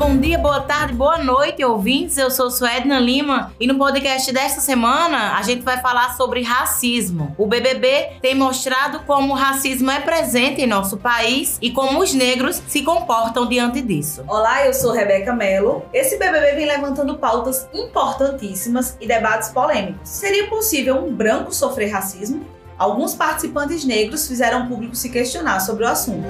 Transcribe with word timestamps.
bom 0.00 0.16
dia, 0.16 0.38
boa 0.38 0.62
tarde, 0.62 0.94
boa 0.94 1.18
noite, 1.18 1.62
ouvintes. 1.62 2.16
Eu 2.16 2.30
sou 2.30 2.50
Suedna 2.50 2.98
Lima 2.98 3.52
e 3.60 3.66
no 3.66 3.76
podcast 3.76 4.32
desta 4.32 4.58
semana 4.58 5.36
a 5.36 5.42
gente 5.42 5.60
vai 5.60 5.78
falar 5.82 6.16
sobre 6.16 6.42
racismo. 6.42 7.34
O 7.36 7.46
BBB 7.46 8.12
tem 8.22 8.34
mostrado 8.34 9.00
como 9.00 9.34
o 9.34 9.36
racismo 9.36 9.90
é 9.90 10.00
presente 10.00 10.62
em 10.62 10.66
nosso 10.66 10.96
país 10.96 11.58
e 11.60 11.70
como 11.70 12.00
os 12.00 12.14
negros 12.14 12.62
se 12.66 12.80
comportam 12.80 13.46
diante 13.46 13.82
disso. 13.82 14.24
Olá, 14.26 14.64
eu 14.64 14.72
sou 14.72 14.90
Rebeca 14.90 15.34
Mello. 15.34 15.82
Esse 15.92 16.16
BBB 16.16 16.52
vem 16.52 16.66
levantando 16.66 17.18
pautas 17.18 17.68
importantíssimas 17.74 18.96
e 19.02 19.06
debates 19.06 19.50
polêmicos. 19.50 20.08
Seria 20.08 20.48
possível 20.48 20.96
um 20.96 21.14
branco 21.14 21.54
sofrer 21.54 21.90
racismo? 21.90 22.46
Alguns 22.78 23.14
participantes 23.14 23.84
negros 23.84 24.26
fizeram 24.26 24.64
o 24.64 24.66
público 24.66 24.96
se 24.96 25.10
questionar 25.10 25.60
sobre 25.60 25.84
o 25.84 25.88
assunto. 25.88 26.26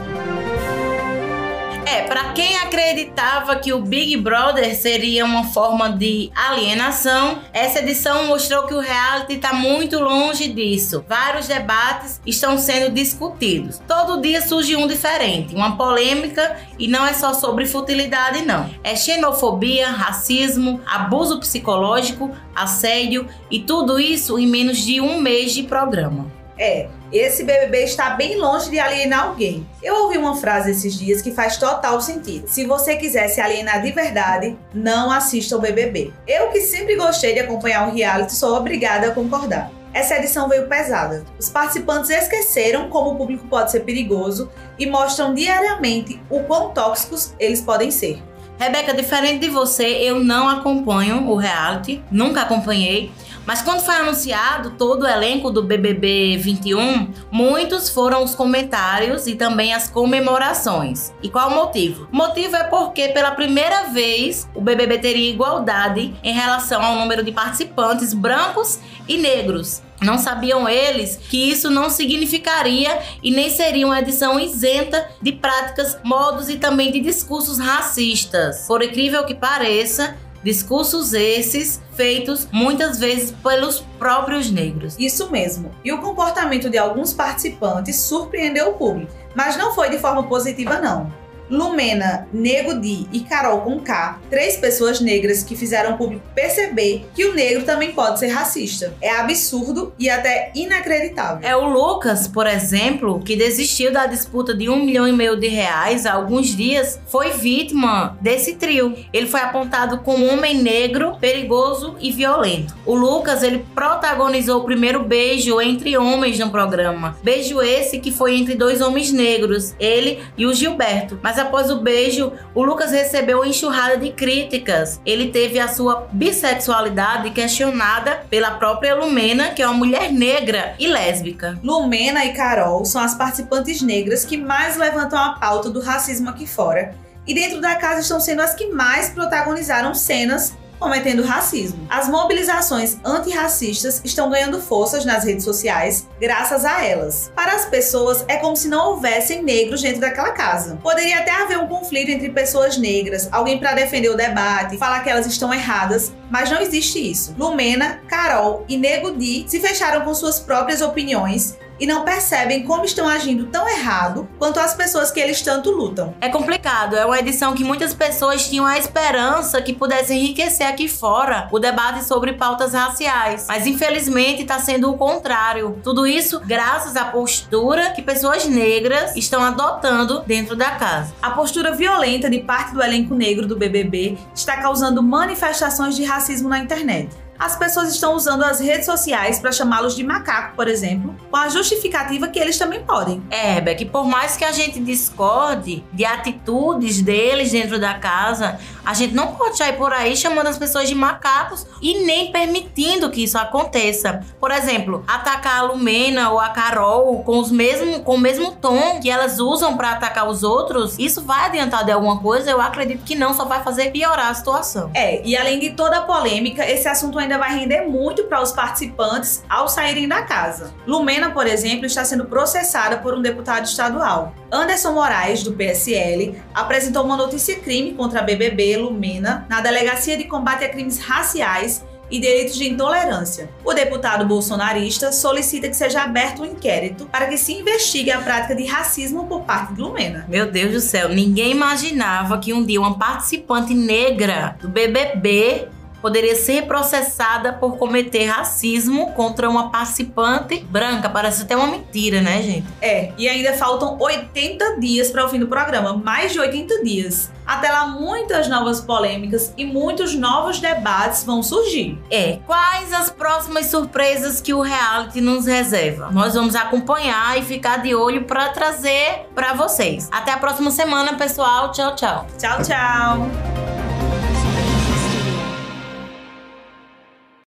É, 1.91 2.03
para 2.03 2.33
quem 2.35 2.57
acreditava 2.57 3.57
que 3.57 3.73
o 3.73 3.81
Big 3.81 4.17
Brother 4.17 4.77
seria 4.77 5.25
uma 5.25 5.43
forma 5.43 5.91
de 5.91 6.31
alienação, 6.37 7.41
essa 7.53 7.81
edição 7.81 8.29
mostrou 8.29 8.65
que 8.65 8.75
o 8.75 8.79
reality 8.79 9.33
está 9.33 9.53
muito 9.53 9.99
longe 9.99 10.47
disso. 10.47 11.05
Vários 11.09 11.49
debates 11.49 12.21
estão 12.25 12.57
sendo 12.57 12.95
discutidos. 12.95 13.83
Todo 13.89 14.21
dia 14.21 14.41
surge 14.41 14.77
um 14.77 14.87
diferente, 14.87 15.53
uma 15.53 15.77
polêmica 15.77 16.57
e 16.79 16.87
não 16.87 17.05
é 17.05 17.13
só 17.13 17.35
sobre 17.35 17.67
futilidade 17.67 18.43
não. 18.43 18.71
É 18.85 18.95
xenofobia, 18.95 19.91
racismo, 19.91 20.81
abuso 20.87 21.41
psicológico, 21.41 22.31
assédio 22.55 23.27
e 23.51 23.59
tudo 23.59 23.99
isso 23.99 24.39
em 24.39 24.47
menos 24.47 24.79
de 24.79 25.01
um 25.01 25.21
mês 25.21 25.53
de 25.53 25.65
programa. 25.65 26.31
É, 26.57 26.89
esse 27.19 27.43
BBB 27.45 27.85
está 27.85 28.11
bem 28.11 28.37
longe 28.37 28.71
de 28.71 28.79
alienar 28.79 29.27
alguém. 29.27 29.67
Eu 29.83 30.05
ouvi 30.05 30.19
uma 30.19 30.37
frase 30.37 30.71
esses 30.71 30.95
dias 30.95 31.21
que 31.21 31.33
faz 31.33 31.57
total 31.57 32.01
sentido. 32.01 32.47
Se 32.49 32.65
você 32.67 32.97
quiser 32.97 33.29
se 33.29 33.41
alienar 33.41 33.83
de 33.83 33.93
verdade, 33.93 34.57
não 34.73 35.11
assista 35.11 35.57
o 35.57 35.61
BBB. 35.61 36.13
Eu 36.27 36.49
que 36.51 36.61
sempre 36.61 36.97
gostei 36.97 37.35
de 37.35 37.41
acompanhar 37.41 37.89
o 37.89 37.95
reality, 37.95 38.35
sou 38.35 38.57
obrigada 38.57 39.09
a 39.09 39.15
concordar. 39.15 39.71
Essa 39.93 40.17
edição 40.17 40.49
veio 40.49 40.69
pesada. 40.69 41.25
Os 41.39 41.49
participantes 41.49 42.11
esqueceram 42.11 42.89
como 42.89 43.11
o 43.11 43.17
público 43.17 43.49
pode 43.49 43.73
ser 43.73 43.81
perigoso 43.81 44.51
e 44.79 44.87
mostram 44.87 45.35
diariamente 45.35 46.23
o 46.31 46.41
quão 46.45 46.71
tóxicos 46.71 47.35
eles 47.41 47.61
podem 47.61 47.91
ser. 47.91 48.23
Rebeca, 48.61 48.93
diferente 48.93 49.39
de 49.39 49.49
você, 49.49 49.87
eu 49.87 50.23
não 50.23 50.47
acompanho 50.47 51.27
o 51.27 51.35
reality, 51.35 52.05
nunca 52.11 52.43
acompanhei. 52.43 53.11
Mas 53.47 53.63
quando 53.63 53.81
foi 53.81 53.95
anunciado 53.95 54.73
todo 54.73 55.05
o 55.05 55.09
elenco 55.09 55.51
do 55.51 55.63
BBB 55.63 56.37
21, 56.37 57.11
muitos 57.33 57.89
foram 57.89 58.23
os 58.23 58.35
comentários 58.35 59.27
e 59.27 59.35
também 59.35 59.73
as 59.73 59.89
comemorações. 59.89 61.11
E 61.23 61.31
qual 61.31 61.49
o 61.49 61.55
motivo? 61.55 62.07
O 62.13 62.17
motivo 62.17 62.55
é 62.55 62.65
porque 62.65 63.09
pela 63.09 63.31
primeira 63.31 63.85
vez 63.85 64.47
o 64.55 64.61
BBB 64.61 64.99
teria 64.99 65.31
igualdade 65.31 66.15
em 66.23 66.35
relação 66.35 66.83
ao 66.83 66.97
número 66.97 67.25
de 67.25 67.33
participantes 67.33 68.13
brancos 68.13 68.79
e 69.09 69.17
negros. 69.17 69.81
Não 70.01 70.19
sabiam 70.19 70.69
eles 70.69 71.17
que 71.17 71.51
isso 71.51 71.71
não 71.71 71.91
significaria 71.91 72.99
e 73.23 73.31
nem 73.31 73.51
seria 73.51 73.87
uma 73.87 74.01
edição 74.01 74.41
isenta 74.41 75.09
de 75.21 75.33
práticas, 75.33 75.99
modos 76.03 76.49
e 76.49 76.57
também 76.57 76.91
de 76.91 77.01
discursos 77.01 77.59
racistas. 77.59 78.67
Por 78.67 78.83
incrível 78.83 79.25
que 79.25 79.35
pareça, 79.35 80.17
Discursos 80.43 81.13
esses 81.13 81.83
feitos 81.95 82.49
muitas 82.51 82.99
vezes 82.99 83.31
pelos 83.31 83.81
próprios 83.99 84.51
negros. 84.51 84.97
Isso 84.99 85.31
mesmo. 85.31 85.71
E 85.85 85.93
o 85.93 85.99
comportamento 85.99 86.71
de 86.71 86.79
alguns 86.79 87.13
participantes 87.13 87.97
surpreendeu 87.97 88.71
o 88.71 88.73
público, 88.73 89.13
mas 89.35 89.59
não 89.59 89.75
foi 89.75 89.91
de 89.91 89.99
forma 89.99 90.23
positiva 90.23 90.81
não. 90.81 91.13
Lumena, 91.51 92.29
Nego 92.33 92.81
Di 92.81 93.07
e 93.13 93.21
Carol 93.21 93.61
com 93.63 93.81
K, 93.81 94.21
três 94.31 94.57
pessoas 94.57 95.01
negras 95.01 95.43
que 95.43 95.57
fizeram 95.57 95.95
o 95.95 95.99
público 95.99 96.25
perceber 96.35 97.07
que 97.15 97.25
o 97.25 97.35
negro 97.35 97.65
também 97.65 97.93
pode 97.93 98.19
ser 98.19 98.29
racista. 98.29 98.95
É 99.01 99.11
absurdo 99.11 99.93
e 99.99 100.09
até 100.09 100.51
inacreditável. 100.55 101.47
É 101.49 101.57
o 101.57 101.69
Lucas, 101.69 102.29
por 102.29 102.47
exemplo, 102.47 103.21
que 103.21 103.37
desistiu 103.37 103.93
da 103.93 104.07
disputa 104.07 104.55
de 104.55 104.69
um 104.69 104.85
milhão 104.85 105.07
e 105.07 105.13
meio 105.13 105.37
de 105.37 105.49
reais 105.49 106.07
há 106.07 106.13
alguns 106.13 106.55
dias, 106.55 107.01
foi 107.07 107.33
vítima 107.33 108.17
desse 108.21 108.55
trio. 108.55 108.95
Ele 109.13 109.27
foi 109.27 109.41
apontado 109.41 109.99
como 109.99 110.25
um 110.25 110.33
homem 110.33 110.63
negro, 110.63 111.17
perigoso 111.21 111.97
e 112.01 112.11
violento. 112.11 112.75
O 112.87 112.95
Lucas, 112.95 113.43
ele 113.43 113.65
protagonizou 113.75 114.61
o 114.61 114.65
primeiro 114.65 115.03
beijo 115.03 115.61
entre 115.61 115.97
homens 115.97 116.39
no 116.39 116.51
programa. 116.51 117.17
Beijo 117.23 117.61
esse 117.61 117.99
que 117.99 118.11
foi 118.11 118.37
entre 118.37 118.55
dois 118.55 118.81
homens 118.81 119.13
negros, 119.13 119.75
ele 119.79 120.21
e 120.37 120.47
o 120.47 120.55
Gilberto. 120.55 121.19
Mas 121.23 121.39
após 121.41 121.71
o 121.71 121.81
beijo, 121.81 122.33
o 122.55 122.63
Lucas 122.63 122.93
recebeu 122.93 123.39
uma 123.39 123.49
enxurrada 123.49 123.97
de 123.97 124.13
críticas. 124.13 125.01
Ele 125.05 125.31
teve 125.31 125.59
a 125.59 125.69
sua 125.69 126.07
bissexualidade 126.13 127.31
questionada 127.31 128.23
pela 128.29 128.53
própria 128.53 128.95
Lumena, 128.95 129.51
que 129.51 129.63
é 129.63 129.67
uma 129.67 129.75
mulher 129.75 130.13
negra 130.13 130.75
e 130.79 130.87
lésbica. 130.87 131.59
Lumena 131.63 132.25
e 132.25 132.33
Carol 132.33 132.85
são 132.85 133.01
as 133.01 133.15
participantes 133.15 133.83
negras 133.83 134.25
que 134.25 134.37
mais 134.37 134.77
levantam 134.77 135.19
a 135.19 135.33
pauta 135.33 135.71
do 135.71 135.81
racismo 135.81 136.31
aqui 136.31 136.47
fora. 136.47 136.95
E 137.27 137.35
dentro 137.35 137.61
da 137.61 137.77
casa 137.77 138.01
estão 138.01 138.21
sendo 138.21 138.43
as 138.43 138.55
que 138.55 138.69
mais 138.69 139.11
protagonizaram 139.11 139.95
cenas 139.95 140.55
cometendo 140.81 141.23
racismo. 141.23 141.87
As 141.89 142.09
mobilizações 142.09 142.97
antirracistas 143.05 144.01
estão 144.03 144.31
ganhando 144.31 144.61
forças 144.61 145.05
nas 145.05 145.23
redes 145.23 145.45
sociais 145.45 146.09
graças 146.19 146.65
a 146.65 146.85
elas. 146.85 147.31
Para 147.37 147.55
as 147.55 147.67
pessoas, 147.67 148.25
é 148.27 148.37
como 148.39 148.57
se 148.57 148.67
não 148.67 148.93
houvessem 148.93 149.43
negros 149.43 149.83
dentro 149.83 150.01
daquela 150.01 150.33
casa. 150.33 150.79
Poderia 150.83 151.19
até 151.19 151.31
haver 151.31 151.59
um 151.59 151.69
conflito 151.69 152.11
entre 152.11 152.31
pessoas 152.31 152.79
negras, 152.79 153.29
alguém 153.31 153.59
para 153.59 153.75
defender 153.75 154.09
o 154.09 154.17
debate, 154.17 154.79
falar 154.79 155.01
que 155.05 155.11
elas 155.11 155.27
estão 155.27 155.53
erradas, 155.53 156.13
mas 156.31 156.51
não 156.51 156.61
existe 156.61 156.99
isso. 156.99 157.35
Lumena, 157.39 158.01
Carol 158.09 158.65
e 158.67 158.77
Nego 158.77 159.13
Di 159.13 159.45
se 159.47 159.61
fecharam 159.61 160.05
com 160.05 160.15
suas 160.15 160.41
próprias 160.41 160.81
opiniões 160.81 161.59
e 161.81 161.87
não 161.87 162.05
percebem 162.05 162.63
como 162.63 162.85
estão 162.85 163.09
agindo 163.09 163.47
tão 163.47 163.69
errado 163.69 164.29
quanto 164.39 164.61
as 164.61 164.75
pessoas 164.75 165.11
que 165.11 165.19
eles 165.19 165.41
tanto 165.41 165.71
lutam. 165.71 166.15
É 166.21 166.29
complicado, 166.29 166.95
é 166.95 167.05
uma 167.05 167.19
edição 167.19 167.55
que 167.55 167.65
muitas 167.65 167.95
pessoas 167.95 168.49
tinham 168.49 168.67
a 168.67 168.79
esperança 168.79 169.63
que 169.63 169.73
pudesse 169.73 170.15
enriquecer 170.15 170.67
aqui 170.67 170.87
fora 170.87 171.49
o 171.51 171.59
debate 171.59 172.05
sobre 172.05 172.35
pautas 172.35 172.75
raciais, 172.75 173.47
mas 173.49 173.67
infelizmente 173.67 174.43
está 174.43 174.59
sendo 174.59 174.91
o 174.91 174.99
contrário. 174.99 175.79
Tudo 175.83 176.07
isso 176.07 176.41
graças 176.45 176.97
à 176.97 177.07
postura 177.07 177.91
que 177.91 178.03
pessoas 178.03 178.45
negras 178.45 179.17
estão 179.17 179.43
adotando 179.43 180.23
dentro 180.27 180.55
da 180.55 180.73
casa. 180.73 181.15
A 181.23 181.31
postura 181.31 181.73
violenta 181.73 182.29
de 182.29 182.41
parte 182.41 182.75
do 182.75 182.83
elenco 182.83 183.15
negro 183.15 183.47
do 183.47 183.57
BBB 183.57 184.19
está 184.35 184.59
causando 184.59 185.03
manifestações 185.03 185.97
de 185.97 186.05
racismo 186.05 186.49
na 186.49 186.59
internet 186.59 187.09
as 187.41 187.57
pessoas 187.57 187.89
estão 187.89 188.15
usando 188.15 188.45
as 188.45 188.61
redes 188.61 188.85
sociais 188.85 189.39
para 189.39 189.51
chamá-los 189.51 189.97
de 189.97 190.05
macaco, 190.05 190.55
por 190.55 190.69
exemplo, 190.69 191.17
com 191.31 191.37
a 191.37 191.49
justificativa 191.49 192.29
que 192.29 192.39
eles 192.39 192.59
também 192.59 192.83
podem. 192.83 193.23
É, 193.31 193.59
Beck, 193.63 193.87
por 193.87 194.05
mais 194.05 194.37
que 194.37 194.45
a 194.45 194.53
gente 194.53 194.79
discorde 194.79 195.83
de 195.91 196.05
atitudes 196.05 197.01
deles 197.01 197.51
dentro 197.51 197.81
da 197.81 197.95
casa, 197.95 198.59
a 198.85 198.93
gente 198.93 199.15
não 199.15 199.29
pode 199.29 199.57
sair 199.57 199.73
por 199.73 199.91
aí 199.91 200.15
chamando 200.15 200.49
as 200.49 200.59
pessoas 200.59 200.87
de 200.87 200.95
macacos 200.95 201.67
e 201.81 202.05
nem 202.05 202.31
permitindo 202.31 203.11
que 203.11 203.25
isso 203.25 203.39
aconteça. 203.39 204.21
Por 204.39 204.51
exemplo, 204.51 205.03
atacar 205.07 205.61
a 205.61 205.63
Lumena 205.63 206.31
ou 206.31 206.39
a 206.39 206.51
Carol 206.51 207.23
com, 207.23 207.39
os 207.39 207.51
mesmo, 207.51 208.01
com 208.01 208.17
o 208.17 208.19
mesmo 208.19 208.53
tom 208.53 209.01
que 209.01 209.11
elas 209.11 209.39
usam 209.39 209.79
para 209.79 209.93
atacar 209.93 210.29
os 210.29 210.43
outros, 210.43 210.99
isso 210.99 211.23
vai 211.23 211.47
adiantar 211.47 211.87
de 211.87 211.93
alguma 211.93 212.19
coisa? 212.19 212.51
Eu 212.51 212.61
acredito 212.61 213.03
que 213.03 213.15
não, 213.15 213.33
só 213.33 213.47
vai 213.47 213.63
fazer 213.63 213.91
piorar 213.91 214.29
a 214.29 214.35
situação. 214.35 214.91
É, 214.93 215.27
e 215.27 215.35
além 215.35 215.59
de 215.59 215.71
toda 215.71 215.99
a 215.99 216.03
polêmica, 216.03 216.69
esse 216.69 216.87
assunto 216.87 217.19
ainda 217.19 217.30
ainda 217.31 217.39
vai 217.39 217.57
render 217.57 217.83
muito 217.83 218.25
para 218.25 218.43
os 218.43 218.51
participantes 218.51 219.45
ao 219.49 219.69
saírem 219.69 220.09
da 220.09 220.23
casa. 220.23 220.75
Lumena, 220.87 221.31
por 221.31 221.47
exemplo, 221.47 221.87
está 221.87 222.05
sendo 222.05 222.25
processada 222.25 222.99
por 222.99 223.15
um 223.15 223.23
deputado 223.23 223.65
estadual. 223.67 224.35
Anderson 224.51 224.93
Moraes, 224.93 225.45
do 225.45 225.53
PSL, 225.53 226.37
apresentou 226.53 227.05
uma 227.05 227.17
notícia-crime 227.17 227.95
contra 227.95 228.21
a 228.21 228.23
BBB 228.23 228.77
Lumena 228.77 229.47
na 229.49 229.61
Delegacia 229.61 230.17
de 230.17 230.25
Combate 230.25 230.65
a 230.65 230.69
Crimes 230.69 230.99
Raciais 230.99 231.85
e 232.11 232.19
Delitos 232.19 232.57
de 232.57 232.69
Intolerância. 232.69 233.49
O 233.65 233.73
deputado 233.73 234.27
bolsonarista 234.27 235.13
solicita 235.13 235.69
que 235.69 235.77
seja 235.77 236.03
aberto 236.03 236.43
um 236.43 236.47
inquérito 236.47 237.07
para 237.07 237.29
que 237.29 237.39
se 237.39 237.53
investigue 237.53 238.11
a 238.11 238.21
prática 238.21 238.57
de 238.57 238.67
racismo 238.67 239.29
por 239.29 239.43
parte 239.43 239.75
de 239.75 239.81
Lumena. 239.81 240.27
Meu 240.29 240.51
Deus 240.51 240.73
do 240.73 240.81
céu, 240.81 241.09
ninguém 241.09 241.53
imaginava 241.53 242.39
que 242.39 242.53
um 242.53 242.65
dia 242.65 242.81
uma 242.81 242.99
participante 242.99 243.73
negra 243.73 244.57
do 244.61 244.69
BBB 244.69 245.69
poderia 246.01 246.35
ser 246.35 246.67
processada 246.67 247.53
por 247.53 247.77
cometer 247.77 248.27
racismo 248.27 249.13
contra 249.13 249.49
uma 249.49 249.71
participante 249.71 250.61
branca. 250.65 251.09
Parece 251.09 251.43
até 251.43 251.57
uma 251.57 251.67
mentira, 251.67 252.21
né, 252.21 252.43
gente? 252.43 252.67
É, 252.81 253.13
e 253.17 253.29
ainda 253.29 253.53
faltam 253.55 253.97
80 253.99 254.81
dias 254.81 255.11
para 255.11 255.25
o 255.25 255.29
fim 255.29 255.39
do 255.39 255.47
programa, 255.47 255.97
mais 255.97 256.33
de 256.33 256.41
80 256.41 256.83
dias. 256.83 257.31
Até 257.47 257.71
lá, 257.71 257.87
muitas 257.87 258.49
novas 258.49 258.81
polêmicas 258.81 259.53
e 259.57 259.65
muitos 259.65 260.15
novos 260.15 260.61
debates 260.61 261.25
vão 261.25 261.43
surgir. 261.43 261.99
É, 262.09 262.39
quais 262.47 262.93
as 262.93 263.11
próximas 263.11 263.67
surpresas 263.67 264.41
que 264.41 264.55
o 264.55 264.61
reality 264.61 265.21
nos 265.21 265.47
reserva? 265.47 266.11
Nós 266.13 266.35
vamos 266.35 266.55
acompanhar 266.55 267.37
e 267.39 267.43
ficar 267.43 267.79
de 267.79 267.95
olho 267.95 268.25
para 268.25 268.51
trazer 268.51 269.27
para 269.35 269.53
vocês. 269.55 270.09
Até 270.13 270.33
a 270.33 270.39
próxima 270.39 270.71
semana, 270.71 271.15
pessoal. 271.15 271.73
Tchau, 271.73 271.97
tchau. 271.97 272.27
Tchau, 272.39 272.63
tchau. 272.63 273.70